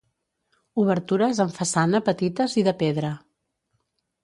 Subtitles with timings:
[0.83, 3.15] Obertures en façana petites i de pedra.